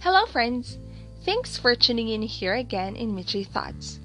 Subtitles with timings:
[0.00, 0.78] Hello, friends!
[1.24, 3.98] Thanks for tuning in here again in Michi Thoughts.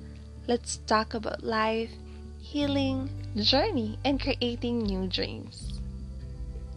[0.47, 1.91] Let's talk about life,
[2.39, 5.79] healing, journey, and creating new dreams.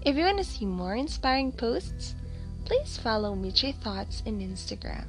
[0.05, 2.15] If you want to see more inspiring posts,
[2.67, 5.07] please follow Michi Thoughts in Instagram.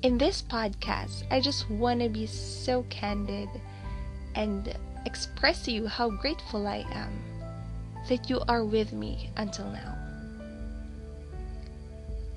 [0.00, 3.50] In this podcast, I just want to be so candid
[4.34, 4.74] and
[5.04, 7.33] express to you how grateful I am
[8.08, 9.96] that you are with me until now.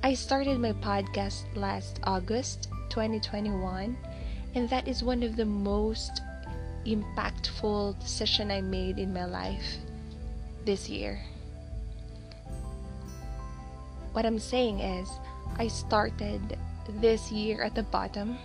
[0.04, 3.98] I started my podcast last August 2021,
[4.56, 6.22] and that is one of the most
[6.86, 9.78] impactful decision I made in my life
[10.64, 11.20] this year.
[14.14, 15.09] What I'm saying is,
[15.58, 16.58] I started
[17.02, 18.38] this year at the bottom,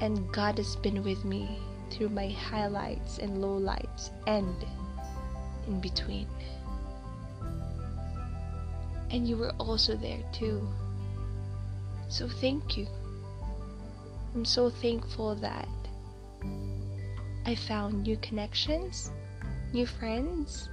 [0.00, 4.56] and God has been with me through my highlights and lowlights and
[5.66, 6.28] in between.
[9.10, 10.66] And you were also there too.
[12.08, 12.86] So thank you.
[14.34, 15.68] I'm so thankful that
[17.44, 19.10] I found new connections,
[19.72, 20.68] new friends.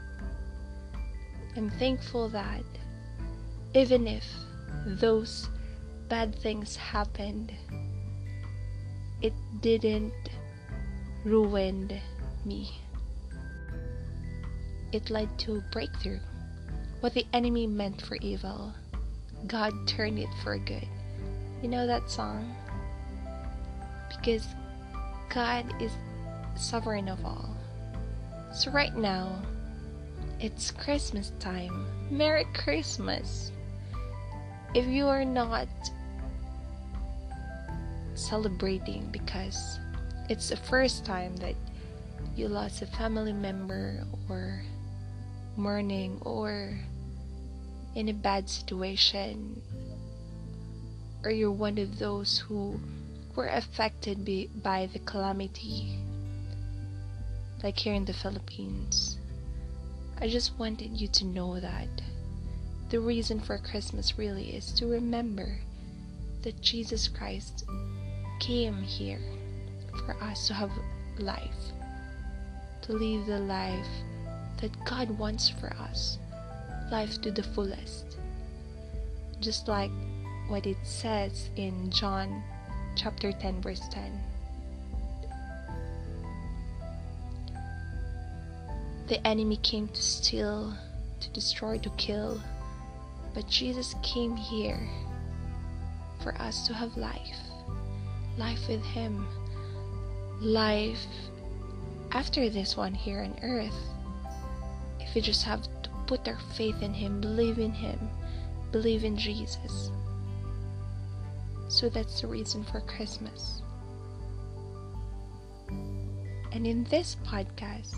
[1.58, 2.64] I'm thankful that
[3.74, 4.24] even if
[4.86, 5.50] those
[6.08, 7.52] bad things happened,
[9.22, 10.14] it didn't
[11.26, 12.00] ruin
[12.46, 12.72] me.
[14.92, 16.20] It led to a breakthrough.
[17.02, 18.74] What the enemy meant for evil,
[19.48, 20.88] God turned it for good.
[21.62, 22.56] You know that song?
[24.10, 24.48] Because
[25.30, 25.92] God is
[26.56, 27.56] sovereign of all.
[28.54, 29.42] So, right now,
[30.40, 31.86] it's Christmas time.
[32.10, 33.52] Merry Christmas!
[34.74, 35.68] If you are not
[38.16, 39.80] celebrating because
[40.30, 41.56] it's the first time that
[42.36, 44.62] you lost a family member or
[45.60, 46.80] mourning or
[47.96, 49.62] in a bad situation
[51.24, 52.80] or you're one of those who
[53.36, 56.00] were affected by, by the calamity
[57.62, 59.20] like here in the Philippines
[60.22, 61.88] I just wanted you to know that
[62.90, 65.60] the reason for Christmas really is to remember
[66.42, 67.66] that Jesus Christ
[68.40, 69.22] came here
[70.06, 70.72] for us to have
[71.20, 71.72] life,
[72.82, 73.88] to live the life
[74.62, 76.18] that God wants for us,
[76.92, 78.18] life to the fullest.
[79.40, 79.92] Just like
[80.48, 82.44] what it says in John
[82.96, 84.20] chapter 10, verse 10.
[89.08, 90.74] The enemy came to steal,
[91.20, 92.42] to destroy, to kill,
[93.34, 94.88] but Jesus came here
[96.22, 97.38] for us to have life.
[98.38, 99.26] Life with Him.
[100.42, 101.06] Life
[102.12, 103.99] after this one here on earth.
[105.14, 108.10] We just have to put our faith in Him, believe in Him,
[108.72, 109.92] believe in Jesus.
[111.68, 113.62] So that's the reason for Christmas.
[116.52, 117.96] And in this podcast,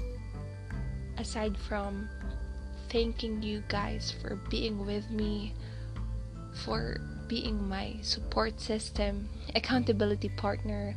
[1.18, 2.10] aside from
[2.90, 5.54] thanking you guys for being with me,
[6.66, 10.96] for being my support system, accountability partner.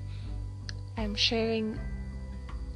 [0.97, 1.79] I'm sharing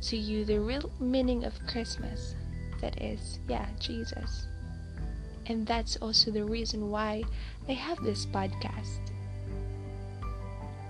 [0.02, 2.36] to you the real meaning of Christmas
[2.80, 4.46] that is, yeah, Jesus.
[5.46, 7.24] And that's also the reason why
[7.68, 9.00] I have this podcast.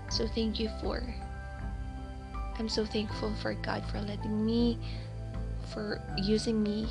[0.09, 1.01] So thank you for
[2.59, 4.77] I'm so thankful for God for letting me
[5.71, 6.89] for using me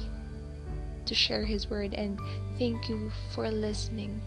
[1.04, 2.18] to share His word, and
[2.58, 4.20] thank you for listening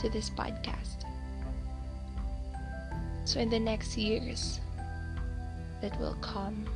[0.00, 1.04] to this podcast.
[3.24, 4.60] So, in the next years
[5.80, 6.66] that will come,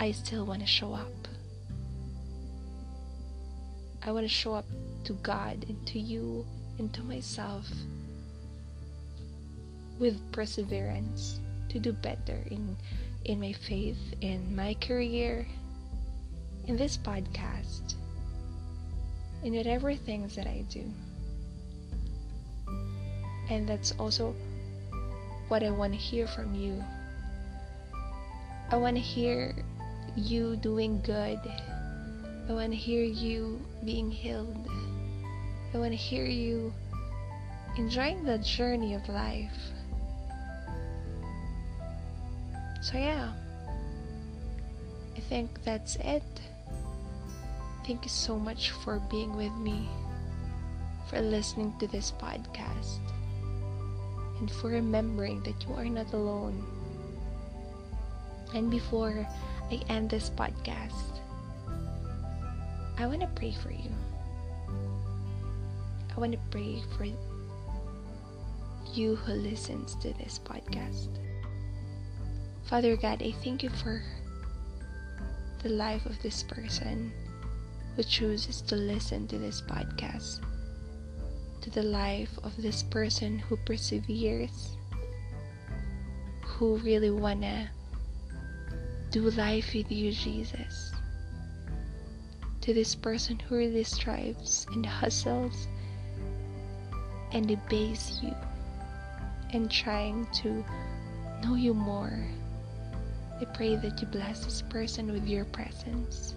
[0.00, 1.28] I still want to show up.
[4.02, 4.66] I want to show up
[5.04, 6.46] to God and to you
[6.78, 7.66] and to myself
[9.98, 12.76] with perseverance to do better in
[13.24, 15.46] in my faith, in my career,
[16.66, 17.94] in this podcast,
[19.42, 20.84] in whatever things that I do.
[23.50, 24.34] And that's also
[25.48, 26.82] what I want to hear from you.
[28.70, 29.54] I want to hear
[30.16, 31.40] you doing good.
[32.48, 34.56] I want to hear you being healed.
[35.74, 36.72] I want to hear you
[37.76, 39.52] enjoying the journey of life.
[42.80, 43.32] So, yeah,
[45.16, 46.22] I think that's it.
[47.86, 49.88] Thank you so much for being with me,
[51.08, 53.00] for listening to this podcast,
[54.40, 56.64] and for remembering that you are not alone.
[58.54, 59.26] And before
[59.70, 61.20] I end this podcast,
[62.96, 63.92] I want to pray for you.
[66.16, 67.06] I want to pray for
[68.94, 71.08] you who listens to this podcast.
[72.64, 74.02] Father God, I thank you for
[75.62, 77.12] the life of this person
[77.94, 80.40] who chooses to listen to this podcast,
[81.60, 84.76] to the life of this person who perseveres,
[86.42, 87.70] who really wanna
[89.10, 90.92] do life with you, Jesus.
[92.60, 95.66] To this person who really strives and hustles
[97.32, 98.34] and obeys you
[99.52, 100.64] and trying to
[101.42, 102.18] know you more.
[103.40, 106.34] I pray that you bless this person with your presence.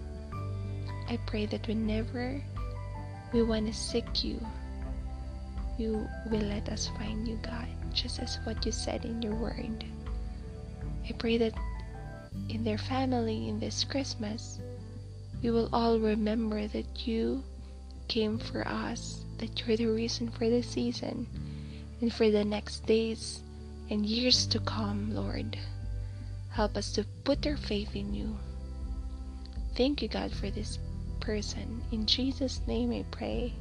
[1.08, 2.40] I pray that whenever
[3.32, 4.40] we want to seek you,
[5.76, 9.84] you will let us find you, God, just as what you said in your word.
[11.08, 11.52] I pray that
[12.52, 14.60] in their family in this Christmas,
[15.42, 17.42] we will all remember that you
[18.08, 21.26] came for us, that you're the reason for the season
[22.00, 23.42] and for the next days
[23.90, 25.58] and years to come, Lord.
[26.50, 28.36] Help us to put our faith in you.
[29.74, 30.78] Thank you, God, for this
[31.20, 31.82] person.
[31.90, 33.54] In Jesus' name I pray.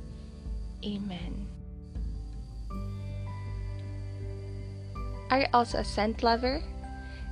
[0.84, 1.48] Amen.
[5.30, 6.62] Are you also a scent lover?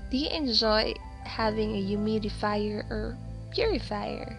[0.09, 0.93] Do you enjoy
[1.29, 3.15] having a humidifier or
[3.51, 4.35] purifier?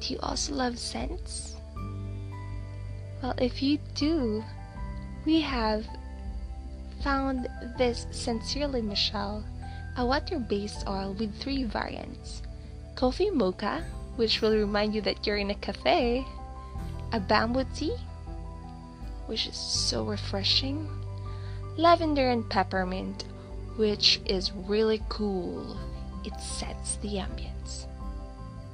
[0.00, 1.56] Do you also love scents?
[3.22, 4.44] Well, if you do,
[5.24, 5.84] we have
[7.02, 9.44] found this Sincerely Michelle,
[9.96, 12.42] a water-based oil with three variants.
[12.94, 13.84] Coffee mocha,
[14.16, 16.24] which will remind you that you're in a cafe.
[17.12, 17.96] A bamboo tea,
[19.26, 20.88] which is so refreshing.
[21.76, 23.24] Lavender and peppermint,
[23.76, 25.76] which is really cool.
[26.24, 27.86] It sets the ambience.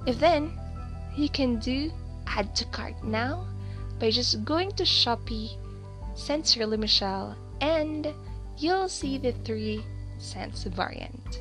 [0.06, 0.58] If then,
[1.16, 1.92] you can do
[2.26, 3.46] add to cart now
[3.98, 5.56] by just going to Shopee
[6.14, 8.12] Sincerely Michelle, and
[8.58, 9.84] you'll see the 3
[10.18, 11.40] scents variant.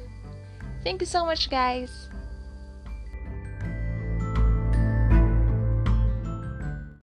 [0.84, 2.11] Thank you so much, guys!